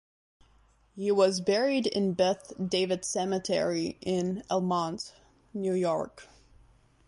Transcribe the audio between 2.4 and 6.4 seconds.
David Cemetery in Elmont, New York.